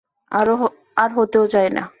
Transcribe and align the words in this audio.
আর 0.97 1.09
হতেও 1.15 1.45
চাই 1.47 1.67
না। 1.69 1.83